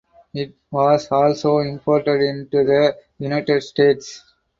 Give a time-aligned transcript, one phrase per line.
[0.33, 4.23] It was also imported into the United States.